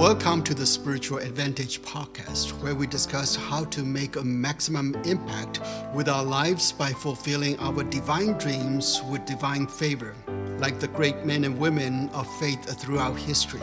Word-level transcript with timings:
Welcome 0.00 0.42
to 0.44 0.54
the 0.54 0.64
Spiritual 0.64 1.18
Advantage 1.18 1.82
podcast, 1.82 2.52
where 2.62 2.74
we 2.74 2.86
discuss 2.86 3.36
how 3.36 3.64
to 3.66 3.82
make 3.82 4.16
a 4.16 4.24
maximum 4.24 4.94
impact 5.04 5.60
with 5.94 6.08
our 6.08 6.24
lives 6.24 6.72
by 6.72 6.90
fulfilling 6.90 7.58
our 7.58 7.84
divine 7.84 8.38
dreams 8.38 9.02
with 9.10 9.26
divine 9.26 9.66
favor, 9.66 10.14
like 10.56 10.80
the 10.80 10.88
great 10.88 11.26
men 11.26 11.44
and 11.44 11.58
women 11.58 12.08
of 12.14 12.26
faith 12.38 12.64
throughout 12.80 13.18
history. 13.18 13.60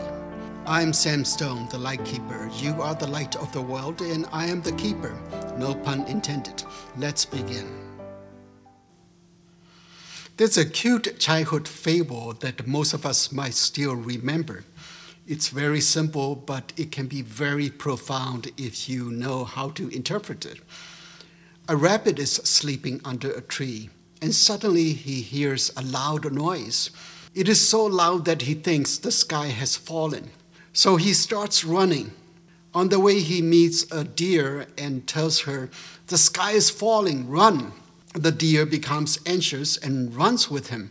I'm 0.64 0.92
Sam 0.92 1.24
Stone, 1.24 1.70
the 1.70 1.78
light 1.78 2.04
keeper. 2.04 2.48
You 2.58 2.82
are 2.82 2.94
the 2.94 3.08
light 3.08 3.34
of 3.34 3.52
the 3.52 3.60
world, 3.60 4.00
and 4.00 4.24
I 4.30 4.46
am 4.46 4.62
the 4.62 4.76
keeper. 4.76 5.20
No 5.58 5.74
pun 5.74 6.02
intended. 6.02 6.62
Let's 6.96 7.24
begin. 7.24 7.66
There's 10.36 10.56
a 10.56 10.64
cute 10.64 11.18
childhood 11.18 11.66
fable 11.66 12.32
that 12.34 12.64
most 12.64 12.94
of 12.94 13.04
us 13.04 13.32
might 13.32 13.54
still 13.54 13.96
remember. 13.96 14.62
It's 15.28 15.48
very 15.48 15.82
simple, 15.82 16.34
but 16.34 16.72
it 16.78 16.90
can 16.90 17.06
be 17.06 17.20
very 17.20 17.68
profound 17.68 18.50
if 18.56 18.88
you 18.88 19.10
know 19.10 19.44
how 19.44 19.68
to 19.72 19.90
interpret 19.90 20.46
it. 20.46 20.58
A 21.68 21.76
rabbit 21.76 22.18
is 22.18 22.32
sleeping 22.32 23.02
under 23.04 23.30
a 23.30 23.42
tree, 23.42 23.90
and 24.22 24.34
suddenly 24.34 24.94
he 24.94 25.20
hears 25.20 25.70
a 25.76 25.82
loud 25.82 26.32
noise. 26.32 26.88
It 27.34 27.46
is 27.46 27.68
so 27.68 27.84
loud 27.84 28.24
that 28.24 28.40
he 28.40 28.54
thinks 28.54 28.96
the 28.96 29.12
sky 29.12 29.48
has 29.48 29.76
fallen. 29.76 30.30
So 30.72 30.96
he 30.96 31.12
starts 31.12 31.62
running. 31.62 32.12
On 32.72 32.88
the 32.88 32.98
way, 32.98 33.20
he 33.20 33.42
meets 33.42 33.84
a 33.92 34.04
deer 34.04 34.66
and 34.78 35.06
tells 35.06 35.40
her, 35.40 35.68
The 36.06 36.16
sky 36.16 36.52
is 36.52 36.70
falling, 36.70 37.28
run. 37.28 37.72
The 38.14 38.32
deer 38.32 38.64
becomes 38.64 39.18
anxious 39.26 39.76
and 39.76 40.16
runs 40.16 40.50
with 40.50 40.70
him. 40.70 40.90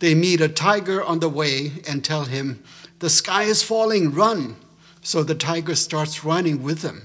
They 0.00 0.14
meet 0.14 0.42
a 0.42 0.48
tiger 0.48 1.02
on 1.02 1.20
the 1.20 1.30
way 1.30 1.72
and 1.88 2.04
tell 2.04 2.24
him, 2.24 2.62
The 3.00 3.10
sky 3.10 3.44
is 3.44 3.62
falling, 3.62 4.12
run. 4.12 4.56
So 5.02 5.22
the 5.22 5.34
tiger 5.34 5.74
starts 5.74 6.24
running 6.24 6.62
with 6.62 6.82
them. 6.82 7.02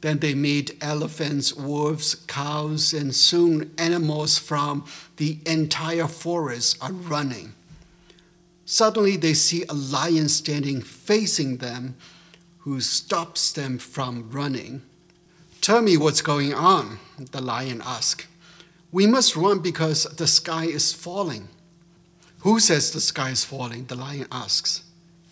Then 0.00 0.18
they 0.18 0.34
meet 0.34 0.76
elephants, 0.82 1.54
wolves, 1.54 2.14
cows, 2.14 2.94
and 2.94 3.14
soon 3.14 3.72
animals 3.76 4.38
from 4.38 4.84
the 5.16 5.38
entire 5.44 6.08
forest 6.08 6.78
are 6.80 6.92
running. 6.92 7.54
Suddenly 8.64 9.16
they 9.16 9.34
see 9.34 9.64
a 9.68 9.74
lion 9.74 10.28
standing 10.28 10.80
facing 10.80 11.58
them 11.58 11.96
who 12.60 12.80
stops 12.80 13.52
them 13.52 13.78
from 13.78 14.30
running. 14.30 14.82
Tell 15.60 15.82
me 15.82 15.96
what's 15.96 16.22
going 16.22 16.54
on, 16.54 16.98
the 17.18 17.42
lion 17.42 17.82
asks. 17.84 18.26
We 18.90 19.06
must 19.06 19.36
run 19.36 19.58
because 19.58 20.04
the 20.04 20.26
sky 20.26 20.64
is 20.64 20.92
falling. 20.92 21.48
Who 22.40 22.58
says 22.58 22.90
the 22.90 23.00
sky 23.00 23.30
is 23.30 23.44
falling? 23.44 23.86
The 23.86 23.96
lion 23.96 24.28
asks. 24.32 24.82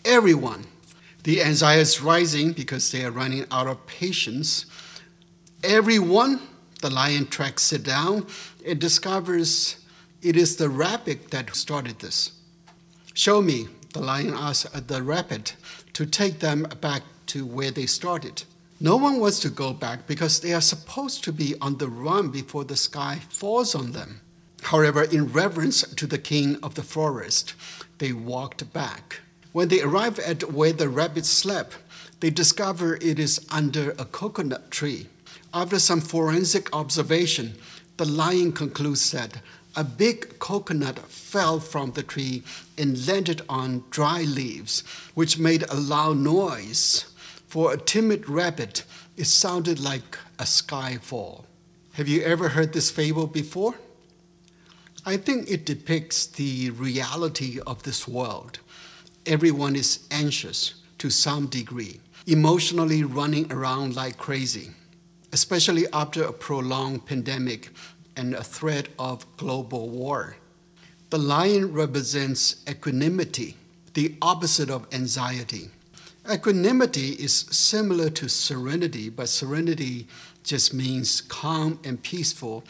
Everyone. 0.05 0.67
The 1.23 1.41
anxiety 1.41 1.81
is 1.81 1.99
rising 1.99 2.53
because 2.53 2.91
they 2.91 3.03
are 3.03 3.09
running 3.09 3.47
out 3.49 3.65
of 3.65 3.87
patience. 3.87 4.67
Everyone, 5.63 6.39
the 6.81 6.91
lion 6.91 7.25
tracks 7.25 7.73
it 7.73 7.83
down 7.83 8.27
and 8.63 8.79
discovers 8.79 9.77
it 10.21 10.35
is 10.35 10.57
the 10.57 10.69
rabbit 10.69 11.31
that 11.31 11.55
started 11.55 11.99
this. 11.99 12.33
Show 13.15 13.41
me, 13.41 13.67
the 13.93 13.99
lion 13.99 14.35
asked 14.35 14.87
the 14.87 15.01
rabbit, 15.01 15.55
to 15.93 16.05
take 16.05 16.39
them 16.39 16.67
back 16.81 17.01
to 17.27 17.43
where 17.43 17.71
they 17.71 17.87
started. 17.87 18.43
No 18.79 18.97
one 18.97 19.19
wants 19.19 19.39
to 19.39 19.49
go 19.49 19.73
back 19.73 20.05
because 20.05 20.39
they 20.39 20.53
are 20.53 20.61
supposed 20.61 21.23
to 21.23 21.33
be 21.33 21.55
on 21.61 21.79
the 21.79 21.87
run 21.87 22.29
before 22.29 22.63
the 22.63 22.75
sky 22.75 23.21
falls 23.29 23.73
on 23.73 23.93
them. 23.93 24.21
However, 24.61 25.03
in 25.03 25.31
reverence 25.31 25.81
to 25.81 26.05
the 26.05 26.19
king 26.19 26.57
of 26.61 26.75
the 26.75 26.83
forest, 26.83 27.55
they 27.97 28.13
walked 28.13 28.71
back. 28.71 29.21
When 29.55 29.69
they 29.69 29.79
arrive 29.79 30.19
at 30.19 30.51
where 30.51 30.73
the 30.73 30.89
rabbit 30.89 31.25
slept, 31.25 31.77
they 32.19 32.29
discover 32.29 32.95
it 32.95 33.17
is 33.17 33.39
under 33.49 33.91
a 33.91 34.03
coconut 34.03 34.69
tree. 34.69 35.07
After 35.53 35.79
some 35.79 36.01
forensic 36.01 36.75
observation, 36.75 37.55
the 37.95 38.03
lion 38.03 38.51
concludes 38.51 39.11
that 39.11 39.39
a 39.73 39.85
big 39.85 40.39
coconut 40.39 40.99
fell 40.99 41.61
from 41.61 41.93
the 41.93 42.03
tree 42.03 42.43
and 42.77 43.07
landed 43.07 43.43
on 43.47 43.85
dry 43.91 44.23
leaves, 44.23 44.83
which 45.13 45.39
made 45.39 45.63
a 45.69 45.75
loud 45.75 46.17
noise. 46.17 47.05
For 47.47 47.71
a 47.71 47.77
timid 47.77 48.27
rabbit, 48.27 48.83
it 49.15 49.27
sounded 49.27 49.79
like 49.79 50.17
a 50.37 50.45
sky 50.45 50.97
fall. 51.01 51.45
Have 51.93 52.09
you 52.09 52.21
ever 52.23 52.49
heard 52.49 52.73
this 52.73 52.91
fable 52.91 53.25
before? 53.25 53.75
I 55.05 55.15
think 55.15 55.49
it 55.49 55.65
depicts 55.65 56.25
the 56.25 56.71
reality 56.71 57.61
of 57.65 57.83
this 57.83 58.05
world. 58.05 58.59
Everyone 59.25 59.75
is 59.75 60.07
anxious 60.11 60.75
to 60.97 61.09
some 61.09 61.47
degree, 61.47 61.99
emotionally 62.27 63.03
running 63.03 63.51
around 63.51 63.95
like 63.95 64.17
crazy, 64.17 64.69
especially 65.33 65.85
after 65.93 66.23
a 66.23 66.33
prolonged 66.33 67.05
pandemic 67.05 67.69
and 68.15 68.33
a 68.33 68.43
threat 68.43 68.87
of 68.97 69.25
global 69.37 69.89
war. 69.89 70.37
The 71.09 71.17
lion 71.17 71.73
represents 71.73 72.63
equanimity, 72.69 73.57
the 73.93 74.15
opposite 74.21 74.69
of 74.69 74.87
anxiety. 74.93 75.69
Equanimity 76.31 77.11
is 77.11 77.45
similar 77.51 78.09
to 78.11 78.27
serenity, 78.27 79.09
but 79.09 79.29
serenity 79.29 80.07
just 80.43 80.73
means 80.73 81.21
calm 81.21 81.79
and 81.83 82.01
peaceful 82.01 82.63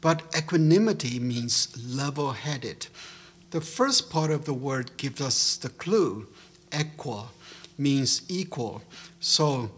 but 0.00 0.22
equanimity 0.36 1.18
means 1.18 1.76
level 1.76 2.32
headed. 2.32 2.86
The 3.50 3.60
first 3.62 4.10
part 4.10 4.30
of 4.30 4.44
the 4.44 4.52
word 4.52 4.96
gives 4.98 5.22
us 5.22 5.56
the 5.56 5.70
clue. 5.70 6.26
Equa 6.70 7.28
means 7.78 8.22
equal. 8.28 8.82
So 9.20 9.70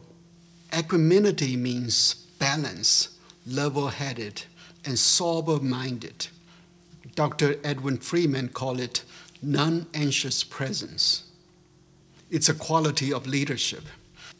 equanimity 0.77 1.57
means 1.57 2.15
balance, 2.41 3.11
level 3.47 3.89
headed, 3.89 4.43
and 4.85 4.99
sober 4.99 5.61
minded. 5.61 6.27
Dr. 7.15 7.57
Edwin 7.63 7.99
Friedman 7.99 8.49
called 8.49 8.81
it 8.81 9.05
non 9.41 9.87
anxious 9.95 10.43
presence. 10.43 11.31
It's 12.29 12.49
a 12.49 12.55
quality 12.55 13.13
of 13.13 13.27
leadership. 13.29 13.85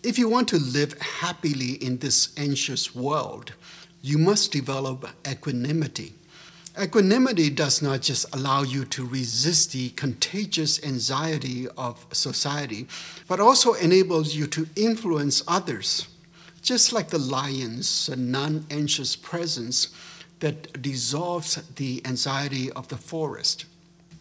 If 0.03 0.19
you 0.19 0.29
want 0.29 0.49
to 0.49 0.59
live 0.59 1.01
happily 1.01 1.73
in 1.75 1.99
this 1.99 2.33
anxious 2.37 2.95
world, 2.97 3.53
you 4.03 4.19
must 4.19 4.51
develop 4.51 5.09
equanimity. 5.29 6.15
Equanimity 6.79 7.51
does 7.51 7.83
not 7.83 8.01
just 8.01 8.33
allow 8.33 8.63
you 8.63 8.85
to 8.85 9.05
resist 9.05 9.73
the 9.73 9.91
contagious 9.91 10.83
anxiety 10.85 11.67
of 11.77 12.07
society, 12.13 12.87
but 13.27 13.41
also 13.41 13.75
enables 13.75 14.35
you 14.35 14.47
to 14.47 14.69
influence 14.77 15.43
others, 15.49 16.07
just 16.63 16.93
like 16.93 17.09
the 17.09 17.19
lion's 17.19 18.09
non 18.17 18.67
anxious 18.71 19.17
presence 19.17 19.89
that 20.39 20.81
dissolves 20.81 21.57
the 21.75 22.01
anxiety 22.07 22.71
of 22.73 22.87
the 22.87 22.97
forest. 22.97 23.65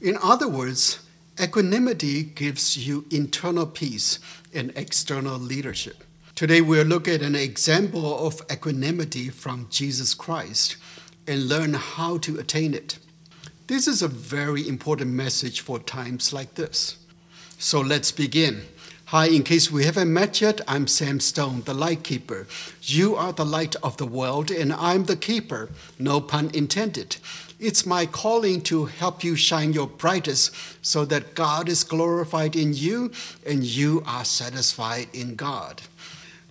In 0.02 0.18
other 0.22 0.48
words, 0.48 1.00
equanimity 1.40 2.24
gives 2.24 2.76
you 2.76 3.06
internal 3.12 3.68
peace 3.68 4.18
and 4.54 4.74
external 4.76 5.38
leadership. 5.38 6.04
Today 6.34 6.62
we'll 6.62 6.86
look 6.86 7.08
at 7.08 7.22
an 7.22 7.36
example 7.36 8.26
of 8.26 8.42
equanimity 8.52 9.30
from 9.30 9.68
Jesus 9.70 10.14
Christ 10.16 10.78
and 11.30 11.48
learn 11.48 11.76
how 11.76 12.18
to 12.18 12.40
attain 12.40 12.74
it. 12.74 12.98
This 13.68 13.88
is 13.88 14.02
a 14.02 14.08
very 14.08 14.68
important 14.68 15.12
message 15.12 15.62
for 15.62 15.78
times 15.78 16.34
like 16.34 16.56
this. 16.56 16.98
So 17.60 17.80
let's 17.80 18.12
begin. 18.12 18.64
Hi, 19.06 19.28
in 19.28 19.44
case 19.44 19.72
we 19.72 19.86
haven't 19.86 20.12
met 20.12 20.42
yet, 20.42 20.60
I'm 20.68 20.88
Sam 20.88 21.20
Stone, 21.20 21.62
the 21.66 21.74
light 21.76 22.04
keeper. 22.04 22.48
You 22.82 23.16
are 23.16 23.32
the 23.32 23.46
light 23.46 23.76
of 23.84 23.98
the 23.98 24.08
world, 24.08 24.50
and 24.50 24.74
I'm 24.74 25.06
the 25.06 25.16
keeper, 25.16 25.70
no 26.00 26.20
pun 26.20 26.50
intended. 26.54 27.18
It's 27.60 27.86
my 27.86 28.08
calling 28.08 28.62
to 28.62 28.86
help 28.86 29.24
you 29.24 29.36
shine 29.36 29.72
your 29.72 29.88
brightest 29.88 30.56
so 30.82 31.06
that 31.06 31.36
God 31.36 31.70
is 31.70 31.84
glorified 31.84 32.56
in 32.56 32.74
you 32.74 33.12
and 33.46 33.64
you 33.64 34.02
are 34.08 34.26
satisfied 34.26 35.10
in 35.14 35.36
God. 35.36 35.82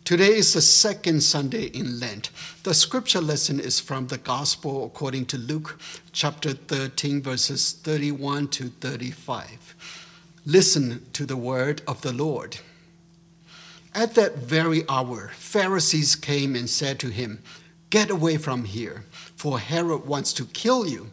Today 0.08 0.36
is 0.36 0.54
the 0.54 0.62
second 0.62 1.22
Sunday 1.22 1.64
in 1.64 2.00
Lent. 2.00 2.30
The 2.62 2.72
scripture 2.72 3.20
lesson 3.20 3.60
is 3.60 3.78
from 3.78 4.06
the 4.06 4.16
Gospel 4.16 4.86
according 4.86 5.26
to 5.26 5.36
Luke 5.36 5.78
chapter 6.12 6.54
13, 6.54 7.20
verses 7.20 7.72
31 7.72 8.48
to 8.48 8.70
35. 8.70 9.74
Listen 10.46 11.04
to 11.12 11.26
the 11.26 11.36
word 11.36 11.82
of 11.86 12.00
the 12.00 12.14
Lord. 12.14 12.60
At 13.94 14.14
that 14.14 14.38
very 14.38 14.82
hour, 14.88 15.30
Pharisees 15.34 16.16
came 16.16 16.56
and 16.56 16.70
said 16.70 16.98
to 17.00 17.08
him, 17.08 17.42
Get 17.90 18.08
away 18.08 18.38
from 18.38 18.64
here, 18.64 19.04
for 19.36 19.58
Herod 19.58 20.06
wants 20.06 20.32
to 20.32 20.46
kill 20.46 20.88
you. 20.88 21.10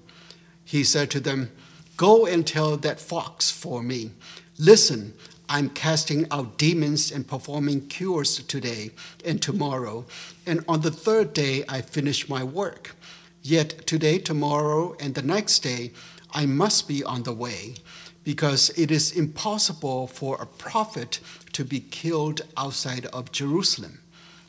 He 0.64 0.86
said 0.86 1.12
to 1.12 1.20
them, 1.20 1.52
Go 1.98 2.26
and 2.26 2.48
tell 2.48 2.78
that 2.78 3.02
fox 3.02 3.52
for 3.52 3.84
me. 3.84 4.12
Listen, 4.58 5.16
I'm 5.48 5.70
casting 5.70 6.28
out 6.32 6.58
demons 6.58 7.12
and 7.12 7.28
performing 7.28 7.88
cures 7.88 8.44
today 8.44 8.92
and 9.24 9.42
tomorrow, 9.42 10.06
and 10.46 10.64
on 10.68 10.82
the 10.82 10.92
third 10.92 11.34
day 11.34 11.64
I 11.70 11.82
finish 11.82 12.28
my 12.28 12.44
work. 12.44 12.96
Yet 13.42 13.86
today, 13.86 14.18
tomorrow, 14.18 14.96
and 15.00 15.14
the 15.14 15.22
next 15.22 15.60
day, 15.60 15.92
I 16.34 16.46
must 16.48 16.88
be 16.88 17.04
on 17.04 17.24
the 17.24 17.34
way, 17.34 17.76
because 18.24 18.72
it 18.72 18.90
is 18.90 19.12
impossible 19.12 20.08
for 20.08 20.36
a 20.42 20.48
prophet 20.48 21.20
to 21.54 21.64
be 21.64 21.80
killed 21.80 22.42
outside 22.58 23.06
of 23.08 23.32
Jerusalem. 23.32 24.00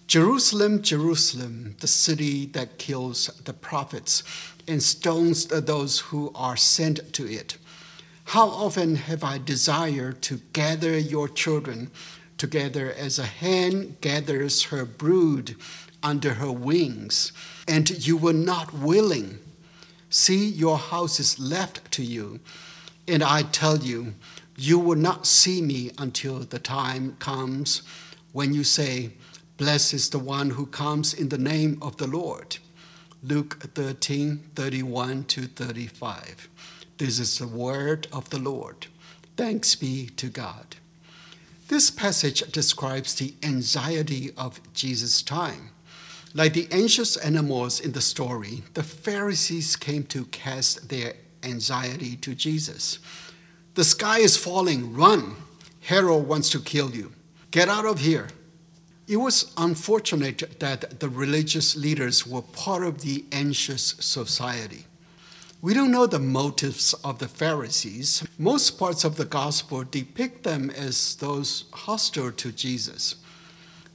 Jerusalem, 0.06 0.82
Jerusalem, 0.82 1.76
the 1.80 1.86
city 1.86 2.46
that 2.46 2.78
kills 2.78 3.26
the 3.44 3.52
prophets 3.52 4.22
and 4.66 4.82
stones 4.82 5.46
those 5.46 5.98
who 5.98 6.32
are 6.34 6.56
sent 6.56 7.12
to 7.12 7.30
it. 7.30 7.58
How 8.30 8.48
often 8.48 8.96
have 8.96 9.22
I 9.22 9.38
desired 9.38 10.20
to 10.22 10.40
gather 10.52 10.98
your 10.98 11.28
children 11.28 11.92
together 12.36 12.92
as 12.92 13.20
a 13.20 13.24
hen 13.24 13.96
gathers 14.00 14.64
her 14.64 14.84
brood 14.84 15.54
under 16.02 16.34
her 16.34 16.50
wings, 16.50 17.30
and 17.68 17.88
you 18.04 18.16
were 18.16 18.32
not 18.32 18.74
willing. 18.74 19.38
See, 20.10 20.44
your 20.44 20.76
house 20.76 21.20
is 21.20 21.38
left 21.38 21.92
to 21.92 22.02
you, 22.02 22.40
and 23.06 23.22
I 23.22 23.42
tell 23.42 23.78
you, 23.78 24.14
you 24.56 24.80
will 24.80 24.98
not 24.98 25.24
see 25.24 25.62
me 25.62 25.92
until 25.96 26.40
the 26.40 26.58
time 26.58 27.16
comes 27.20 27.82
when 28.32 28.52
you 28.52 28.64
say, 28.64 29.12
Blessed 29.56 29.94
is 29.94 30.10
the 30.10 30.18
one 30.18 30.50
who 30.50 30.66
comes 30.66 31.14
in 31.14 31.28
the 31.28 31.38
name 31.38 31.78
of 31.80 31.96
the 31.96 32.08
Lord. 32.08 32.58
Luke 33.22 33.62
13 33.74 34.50
31 34.56 35.24
to 35.24 35.42
35. 35.42 36.48
This 36.98 37.18
is 37.18 37.38
the 37.38 37.46
word 37.46 38.06
of 38.12 38.30
the 38.30 38.38
Lord. 38.38 38.86
Thanks 39.36 39.74
be 39.74 40.06
to 40.16 40.28
God. 40.28 40.76
This 41.68 41.90
passage 41.90 42.40
describes 42.52 43.14
the 43.14 43.34
anxiety 43.42 44.30
of 44.36 44.60
Jesus' 44.72 45.20
time. 45.20 45.70
Like 46.32 46.52
the 46.52 46.68
anxious 46.70 47.16
animals 47.16 47.80
in 47.80 47.92
the 47.92 48.00
story, 48.00 48.62
the 48.74 48.82
Pharisees 48.82 49.76
came 49.76 50.04
to 50.04 50.26
cast 50.26 50.88
their 50.88 51.14
anxiety 51.42 52.16
to 52.16 52.34
Jesus. 52.34 52.98
The 53.74 53.84
sky 53.84 54.18
is 54.18 54.36
falling, 54.36 54.94
run! 54.94 55.36
Herod 55.80 56.26
wants 56.26 56.50
to 56.50 56.60
kill 56.60 56.90
you. 56.90 57.12
Get 57.50 57.68
out 57.68 57.84
of 57.84 58.00
here. 58.00 58.28
It 59.06 59.18
was 59.18 59.52
unfortunate 59.56 60.58
that 60.60 60.98
the 60.98 61.08
religious 61.08 61.76
leaders 61.76 62.26
were 62.26 62.42
part 62.42 62.82
of 62.82 63.02
the 63.02 63.24
anxious 63.32 63.94
society. 64.00 64.84
We 65.66 65.74
don't 65.74 65.90
know 65.90 66.06
the 66.06 66.20
motives 66.20 66.94
of 67.02 67.18
the 67.18 67.26
Pharisees. 67.26 68.24
Most 68.38 68.78
parts 68.78 69.02
of 69.02 69.16
the 69.16 69.24
gospel 69.24 69.82
depict 69.82 70.44
them 70.44 70.70
as 70.70 71.16
those 71.16 71.64
hostile 71.72 72.30
to 72.30 72.52
Jesus. 72.52 73.16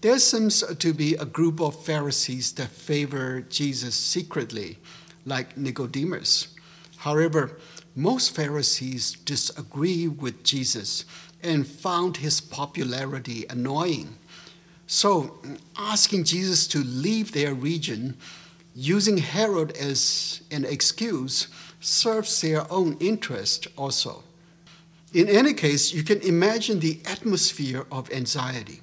There 0.01 0.19
seems 0.19 0.63
to 0.63 0.93
be 0.93 1.15
a 1.15 1.23
group 1.23 1.61
of 1.61 1.81
Pharisees 1.85 2.51
that 2.55 2.71
favor 2.71 3.39
Jesus 3.39 3.95
secretly, 3.95 4.79
like 5.25 5.55
Nicodemus. 5.55 6.49
However, 6.97 7.57
most 7.95 8.35
Pharisees 8.35 9.13
disagree 9.13 10.09
with 10.09 10.43
Jesus 10.43 11.05
and 11.41 11.65
found 11.65 12.17
his 12.17 12.41
popularity 12.41 13.45
annoying. 13.49 14.17
So, 14.87 15.39
asking 15.77 16.25
Jesus 16.25 16.67
to 16.67 16.79
leave 16.79 17.31
their 17.31 17.53
region 17.53 18.17
using 18.73 19.17
Herod 19.17 19.75
as 19.77 20.41
an 20.51 20.65
excuse 20.65 21.47
serves 21.79 22.41
their 22.41 22.71
own 22.71 22.97
interest 22.99 23.67
also. 23.77 24.23
In 25.13 25.27
any 25.27 25.53
case, 25.53 25.93
you 25.93 26.03
can 26.03 26.21
imagine 26.21 26.79
the 26.79 26.99
atmosphere 27.05 27.85
of 27.91 28.11
anxiety. 28.11 28.81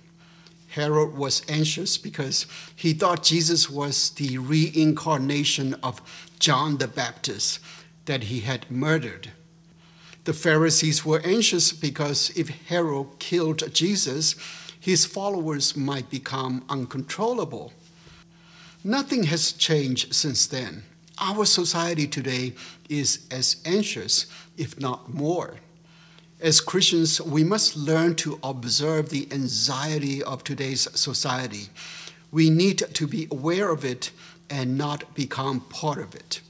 Herod 0.69 1.17
was 1.17 1.43
anxious 1.49 1.97
because 1.97 2.47
he 2.77 2.93
thought 2.93 3.23
Jesus 3.23 3.71
was 3.71 4.11
the 4.11 4.37
reincarnation 4.37 5.75
of 5.83 6.03
John 6.39 6.77
the 6.77 6.89
Baptist 6.89 7.61
that 8.05 8.25
he 8.25 8.41
had 8.41 8.71
murdered. 8.71 9.31
The 10.25 10.35
Pharisees 10.35 11.07
were 11.07 11.23
anxious 11.25 11.73
because 11.73 12.31
if 12.37 12.51
Herod 12.69 13.19
killed 13.19 13.73
Jesus, 13.73 14.37
his 14.79 15.07
followers 15.07 15.75
might 15.75 16.11
become 16.11 16.65
uncontrollable. 16.69 17.73
Nothing 18.89 19.25
has 19.25 19.53
changed 19.53 20.15
since 20.15 20.47
then. 20.47 20.83
Our 21.21 21.45
society 21.45 22.07
today 22.07 22.55
is 22.89 23.27
as 23.31 23.57
anxious, 23.67 24.25
if 24.57 24.81
not 24.81 25.13
more. 25.13 25.57
As 26.41 26.63
Christians, 26.63 27.21
we 27.21 27.45
must 27.45 27.77
learn 27.77 28.15
to 28.15 28.41
observe 28.43 29.11
the 29.11 29.29
anxiety 29.31 30.23
of 30.23 30.43
today's 30.43 30.89
society. 30.99 31.69
We 32.33 32.49
need 32.49 32.79
to 32.79 33.07
be 33.07 33.29
aware 33.31 33.71
of 33.71 33.85
it 33.85 34.11
and 34.49 34.79
not 34.79 35.15
become 35.15 35.61
part 35.61 35.99
of 35.99 36.15
it. 36.15 36.41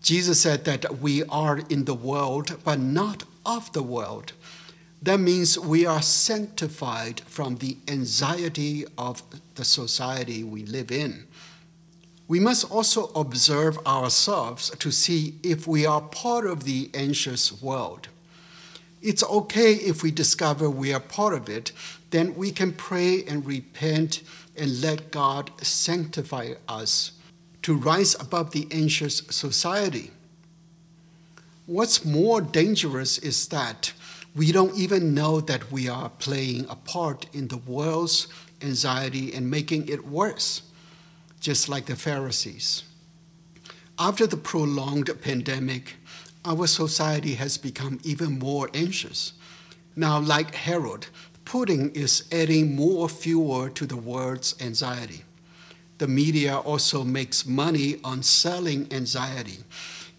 Jesus 0.00 0.40
said 0.40 0.64
that 0.64 1.00
we 1.00 1.24
are 1.24 1.58
in 1.68 1.84
the 1.84 1.92
world, 1.92 2.56
but 2.64 2.78
not 2.78 3.24
of 3.44 3.70
the 3.74 3.82
world. 3.82 4.32
That 5.02 5.20
means 5.20 5.58
we 5.58 5.84
are 5.84 6.00
sanctified 6.00 7.20
from 7.26 7.56
the 7.56 7.76
anxiety 7.86 8.86
of 8.96 9.22
the 9.56 9.64
society 9.66 10.42
we 10.42 10.64
live 10.64 10.90
in. 10.90 11.26
We 12.26 12.40
must 12.40 12.70
also 12.70 13.08
observe 13.14 13.78
ourselves 13.86 14.70
to 14.70 14.90
see 14.90 15.34
if 15.42 15.66
we 15.66 15.84
are 15.84 16.00
part 16.00 16.46
of 16.46 16.64
the 16.64 16.90
anxious 16.94 17.62
world. 17.62 18.08
It's 19.02 19.22
okay 19.22 19.74
if 19.74 20.02
we 20.02 20.10
discover 20.10 20.70
we 20.70 20.94
are 20.94 21.00
part 21.00 21.34
of 21.34 21.50
it, 21.50 21.72
then 22.10 22.34
we 22.34 22.50
can 22.50 22.72
pray 22.72 23.24
and 23.24 23.44
repent 23.44 24.22
and 24.56 24.80
let 24.80 25.10
God 25.10 25.50
sanctify 25.62 26.54
us 26.66 27.12
to 27.62 27.74
rise 27.76 28.14
above 28.18 28.52
the 28.52 28.66
anxious 28.70 29.18
society. 29.28 30.10
What's 31.66 32.04
more 32.04 32.40
dangerous 32.40 33.18
is 33.18 33.48
that 33.48 33.92
we 34.34 34.52
don't 34.52 34.76
even 34.76 35.14
know 35.14 35.40
that 35.40 35.70
we 35.70 35.88
are 35.88 36.08
playing 36.08 36.66
a 36.68 36.76
part 36.76 37.26
in 37.32 37.48
the 37.48 37.56
world's 37.56 38.28
anxiety 38.60 39.32
and 39.34 39.50
making 39.50 39.88
it 39.88 40.06
worse, 40.06 40.62
just 41.44 41.68
like 41.68 41.84
the 41.84 41.94
Pharisees. 41.94 42.84
After 43.98 44.26
the 44.26 44.38
prolonged 44.38 45.10
pandemic, 45.20 45.96
our 46.42 46.66
society 46.66 47.34
has 47.34 47.58
become 47.58 48.00
even 48.02 48.38
more 48.38 48.70
anxious. 48.72 49.34
Now, 49.94 50.18
like 50.18 50.54
Herod, 50.54 51.06
Putin 51.44 51.94
is 51.94 52.24
adding 52.32 52.74
more 52.74 53.10
fuel 53.10 53.68
to 53.68 53.84
the 53.84 53.98
world's 53.98 54.54
anxiety. 54.58 55.22
The 55.98 56.08
media 56.08 56.56
also 56.56 57.04
makes 57.04 57.44
money 57.44 58.00
on 58.02 58.22
selling 58.22 58.90
anxiety. 58.90 59.58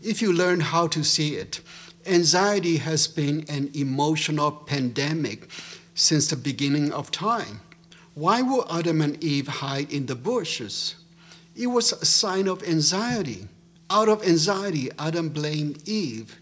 If 0.04 0.21
you 0.21 0.31
learn 0.31 0.60
how 0.60 0.86
to 0.89 1.04
see 1.04 1.38
it, 1.38 1.62
Anxiety 2.06 2.78
has 2.78 3.07
been 3.07 3.45
an 3.50 3.71
emotional 3.74 4.52
pandemic 4.52 5.50
since 5.95 6.28
the 6.28 6.35
beginning 6.35 6.94
of 6.94 7.09
time. 7.09 7.61
Why 8.14 8.44
would 8.44 8.68
Adam 8.69 9.02
and 9.02 9.23
Eve 9.23 9.47
hide 9.47 9.92
in 9.92 10.06
the 10.06 10.14
bushes? 10.14 10.95
It 11.56 11.68
was 11.68 11.94
a 11.94 12.06
sign 12.06 12.47
of 12.47 12.64
anxiety. 12.64 13.47
Out 13.90 14.09
of 14.09 14.24
anxiety, 14.28 14.90
Adam 15.00 15.30
blamed 15.30 15.88
Eve, 15.88 16.40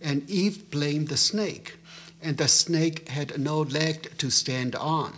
and 0.00 0.28
Eve 0.30 0.70
blamed 0.70 1.08
the 1.08 1.16
snake, 1.16 1.76
and 2.22 2.36
the 2.36 2.48
snake 2.48 3.08
had 3.08 3.38
no 3.38 3.60
leg 3.60 4.16
to 4.18 4.30
stand 4.30 4.74
on. 4.76 5.14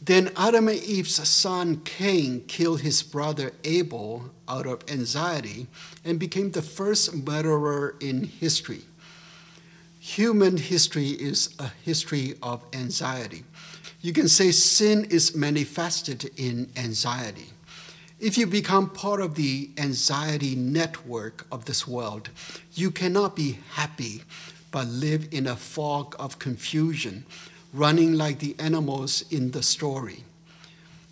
Then 0.00 0.30
Adam 0.36 0.68
and 0.68 0.78
Eve's 0.78 1.28
son 1.28 1.82
Cain 1.84 2.44
killed 2.46 2.80
his 2.80 3.02
brother 3.02 3.52
Abel 3.64 4.30
out 4.48 4.66
of 4.66 4.82
anxiety 4.88 5.66
and 6.04 6.18
became 6.18 6.52
the 6.52 6.62
first 6.62 7.14
murderer 7.14 7.96
in 8.00 8.24
history. 8.24 8.82
Human 9.98 10.56
history 10.56 11.08
is 11.08 11.54
a 11.58 11.68
history 11.84 12.36
of 12.42 12.62
anxiety. 12.72 13.44
You 14.00 14.12
can 14.12 14.28
say 14.28 14.52
sin 14.52 15.06
is 15.10 15.34
manifested 15.34 16.30
in 16.36 16.70
anxiety. 16.76 17.48
If 18.20 18.36
you 18.36 18.48
become 18.48 18.90
part 18.90 19.20
of 19.20 19.36
the 19.36 19.70
anxiety 19.78 20.56
network 20.56 21.46
of 21.52 21.66
this 21.66 21.86
world, 21.86 22.30
you 22.74 22.90
cannot 22.90 23.36
be 23.36 23.60
happy 23.74 24.24
but 24.72 24.88
live 24.88 25.28
in 25.30 25.46
a 25.46 25.54
fog 25.54 26.16
of 26.18 26.40
confusion, 26.40 27.24
running 27.72 28.14
like 28.14 28.40
the 28.40 28.56
animals 28.58 29.22
in 29.30 29.52
the 29.52 29.62
story. 29.62 30.24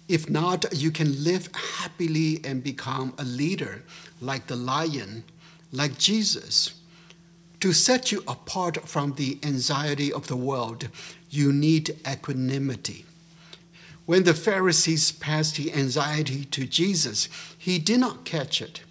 If 0.09 0.29
not, 0.29 0.65
you 0.73 0.91
can 0.91 1.23
live 1.23 1.49
happily 1.55 2.41
and 2.43 2.65
become 2.65 3.15
a 3.19 3.25
leader 3.25 3.85
like 4.21 4.49
the 4.49 4.57
lion, 4.57 5.23
like 5.71 5.99
Jesus. 5.99 6.75
To 7.61 7.73
set 7.73 8.11
you 8.11 8.25
apart 8.27 8.89
from 8.89 9.15
the 9.15 9.39
anxiety 9.45 10.13
of 10.13 10.27
the 10.27 10.37
world, 10.37 10.89
you 11.31 11.53
need 11.53 12.01
equanimity. 12.05 13.06
When 14.07 14.23
the 14.23 14.35
Pharisees 14.35 15.13
passed 15.13 15.57
the 15.57 15.73
anxiety 15.73 16.45
to 16.47 16.67
Jesus, 16.67 17.29
he 17.59 17.79
did 17.79 18.01
not 18.01 18.25
catch 18.25 18.63
it. 18.63 18.83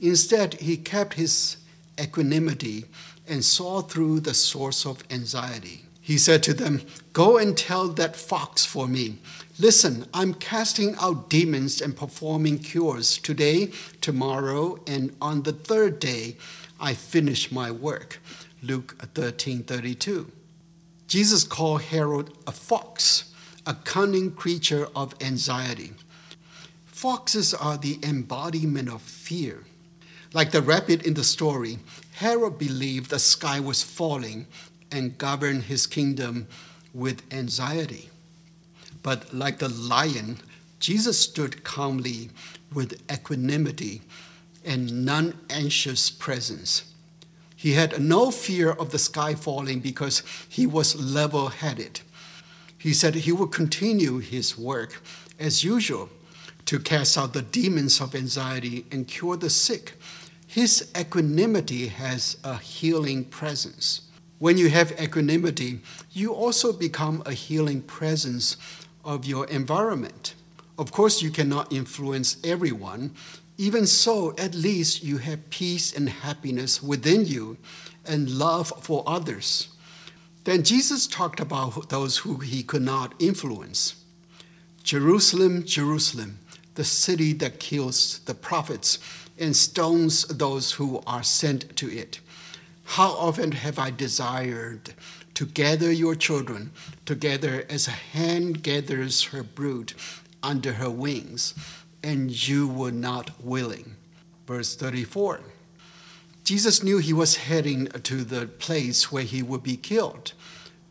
Instead, 0.00 0.54
he 0.54 0.76
kept 0.76 1.14
his 1.14 1.58
equanimity 2.00 2.86
and 3.28 3.44
saw 3.44 3.82
through 3.82 4.20
the 4.20 4.34
source 4.34 4.84
of 4.86 5.04
anxiety. 5.10 5.84
He 6.00 6.18
said 6.18 6.42
to 6.44 6.54
them, 6.54 6.82
Go 7.12 7.38
and 7.38 7.56
tell 7.56 7.88
that 7.88 8.16
fox 8.16 8.64
for 8.64 8.88
me. 8.88 9.18
Listen, 9.58 10.06
I'm 10.12 10.34
casting 10.34 10.96
out 11.00 11.30
demons 11.30 11.80
and 11.80 11.96
performing 11.96 12.58
cures 12.58 13.18
today, 13.18 13.70
tomorrow, 14.00 14.78
and 14.86 15.14
on 15.20 15.42
the 15.42 15.52
third 15.52 16.00
day 16.00 16.36
I 16.80 16.94
finish 16.94 17.52
my 17.52 17.70
work. 17.70 18.18
Luke 18.62 18.96
13 19.14 19.62
32. 19.62 20.32
Jesus 21.06 21.44
called 21.44 21.82
Herod 21.82 22.32
a 22.46 22.52
fox, 22.52 23.31
a 23.66 23.74
cunning 23.74 24.32
creature 24.32 24.88
of 24.94 25.14
anxiety. 25.20 25.92
Foxes 26.86 27.54
are 27.54 27.76
the 27.76 27.98
embodiment 28.02 28.88
of 28.88 29.02
fear. 29.02 29.64
Like 30.32 30.50
the 30.50 30.62
rabbit 30.62 31.04
in 31.04 31.14
the 31.14 31.24
story, 31.24 31.78
Herod 32.12 32.58
believed 32.58 33.10
the 33.10 33.18
sky 33.18 33.60
was 33.60 33.82
falling 33.82 34.46
and 34.90 35.18
governed 35.18 35.64
his 35.64 35.86
kingdom 35.86 36.46
with 36.94 37.22
anxiety. 37.32 38.08
But 39.02 39.34
like 39.34 39.58
the 39.58 39.68
lion, 39.68 40.38
Jesus 40.78 41.18
stood 41.18 41.64
calmly 41.64 42.30
with 42.72 43.02
equanimity 43.10 44.02
and 44.64 45.04
non 45.04 45.38
anxious 45.50 46.10
presence. 46.10 46.84
He 47.56 47.72
had 47.72 48.00
no 48.00 48.30
fear 48.30 48.70
of 48.70 48.90
the 48.90 48.98
sky 48.98 49.34
falling 49.34 49.80
because 49.80 50.22
he 50.48 50.66
was 50.66 51.00
level 51.00 51.48
headed. 51.48 52.00
He 52.82 52.92
said 52.92 53.14
he 53.14 53.30
would 53.30 53.52
continue 53.52 54.18
his 54.18 54.58
work 54.58 55.00
as 55.38 55.62
usual 55.62 56.08
to 56.64 56.80
cast 56.80 57.16
out 57.16 57.32
the 57.32 57.40
demons 57.40 58.00
of 58.00 58.12
anxiety 58.12 58.86
and 58.90 59.06
cure 59.06 59.36
the 59.36 59.50
sick. 59.50 59.92
His 60.48 60.90
equanimity 60.98 61.86
has 61.86 62.38
a 62.42 62.58
healing 62.58 63.24
presence. 63.26 64.00
When 64.40 64.58
you 64.58 64.68
have 64.70 65.00
equanimity, 65.00 65.78
you 66.10 66.32
also 66.32 66.72
become 66.72 67.22
a 67.24 67.32
healing 67.32 67.82
presence 67.82 68.56
of 69.04 69.26
your 69.26 69.46
environment. 69.46 70.34
Of 70.76 70.90
course, 70.90 71.22
you 71.22 71.30
cannot 71.30 71.72
influence 71.72 72.36
everyone. 72.42 73.14
Even 73.58 73.86
so, 73.86 74.34
at 74.38 74.56
least 74.56 75.04
you 75.04 75.18
have 75.18 75.50
peace 75.50 75.96
and 75.96 76.08
happiness 76.08 76.82
within 76.82 77.26
you 77.26 77.58
and 78.04 78.28
love 78.28 78.72
for 78.80 79.04
others. 79.06 79.68
Then 80.44 80.64
Jesus 80.64 81.06
talked 81.06 81.40
about 81.40 81.88
those 81.88 82.18
who 82.18 82.38
he 82.38 82.62
could 82.62 82.82
not 82.82 83.14
influence. 83.18 83.94
Jerusalem, 84.82 85.64
Jerusalem, 85.64 86.38
the 86.74 86.84
city 86.84 87.32
that 87.34 87.60
kills 87.60 88.18
the 88.20 88.34
prophets 88.34 88.98
and 89.38 89.54
stones 89.54 90.26
those 90.26 90.72
who 90.72 91.02
are 91.06 91.22
sent 91.22 91.76
to 91.76 91.90
it. 91.90 92.20
How 92.84 93.10
often 93.12 93.52
have 93.52 93.78
I 93.78 93.90
desired 93.90 94.94
to 95.34 95.46
gather 95.46 95.90
your 95.90 96.14
children 96.14 96.72
together 97.06 97.64
as 97.70 97.88
a 97.88 97.92
hen 97.92 98.52
gathers 98.52 99.24
her 99.24 99.42
brood 99.42 99.94
under 100.42 100.72
her 100.74 100.90
wings, 100.90 101.54
and 102.02 102.30
you 102.48 102.68
were 102.68 102.92
not 102.92 103.42
willing. 103.42 103.96
Verse 104.46 104.74
34. 104.74 105.40
Jesus 106.44 106.82
knew 106.82 106.98
he 106.98 107.12
was 107.12 107.36
heading 107.36 107.86
to 107.86 108.24
the 108.24 108.46
place 108.46 109.12
where 109.12 109.22
he 109.22 109.42
would 109.42 109.62
be 109.62 109.76
killed, 109.76 110.32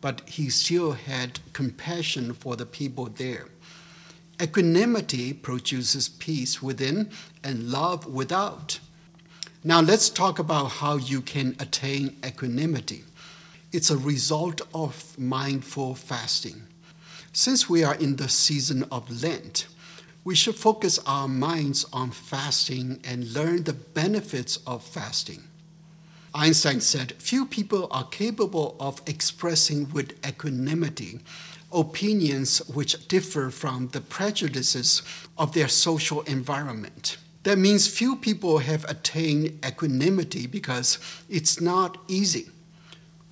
but 0.00 0.22
he 0.28 0.48
still 0.48 0.92
had 0.92 1.40
compassion 1.52 2.32
for 2.32 2.56
the 2.56 2.64
people 2.64 3.06
there. 3.06 3.46
Equanimity 4.40 5.32
produces 5.32 6.08
peace 6.08 6.62
within 6.62 7.10
and 7.44 7.70
love 7.70 8.06
without. 8.06 8.80
Now, 9.62 9.80
let's 9.80 10.08
talk 10.08 10.38
about 10.38 10.72
how 10.72 10.96
you 10.96 11.20
can 11.20 11.54
attain 11.60 12.16
equanimity. 12.26 13.04
It's 13.72 13.90
a 13.90 13.96
result 13.96 14.62
of 14.74 15.16
mindful 15.18 15.94
fasting. 15.94 16.62
Since 17.32 17.68
we 17.68 17.84
are 17.84 17.94
in 17.94 18.16
the 18.16 18.28
season 18.28 18.84
of 18.90 19.22
Lent, 19.22 19.66
we 20.24 20.34
should 20.34 20.54
focus 20.54 20.98
our 21.06 21.28
minds 21.28 21.84
on 21.92 22.10
fasting 22.10 23.00
and 23.04 23.32
learn 23.32 23.64
the 23.64 23.72
benefits 23.72 24.58
of 24.66 24.84
fasting. 24.84 25.42
Einstein 26.34 26.80
said, 26.80 27.12
Few 27.18 27.44
people 27.44 27.88
are 27.90 28.06
capable 28.06 28.76
of 28.80 29.02
expressing 29.06 29.90
with 29.92 30.14
equanimity 30.26 31.20
opinions 31.72 32.58
which 32.68 33.08
differ 33.08 33.50
from 33.50 33.88
the 33.88 34.00
prejudices 34.00 35.02
of 35.38 35.54
their 35.54 35.68
social 35.68 36.22
environment. 36.22 37.16
That 37.44 37.58
means 37.58 37.88
few 37.88 38.16
people 38.16 38.58
have 38.58 38.84
attained 38.84 39.58
equanimity 39.66 40.46
because 40.46 40.98
it's 41.28 41.60
not 41.60 41.98
easy. 42.08 42.50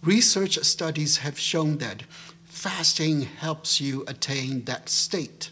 Research 0.02 0.58
studies 0.60 1.18
have 1.18 1.38
shown 1.38 1.78
that 1.78 2.02
fasting 2.44 3.22
helps 3.22 3.80
you 3.80 4.04
attain 4.08 4.64
that 4.64 4.88
state. 4.88 5.50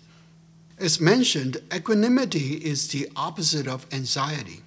As 0.80 1.00
mentioned, 1.00 1.56
equanimity 1.74 2.54
is 2.54 2.88
the 2.88 3.08
opposite 3.16 3.66
of 3.66 3.84
anxiety. 3.92 4.62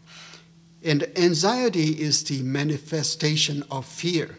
And 0.83 1.07
anxiety 1.17 2.01
is 2.01 2.25
the 2.25 2.41
manifestation 2.43 3.63
of 3.71 3.85
fear. 3.85 4.37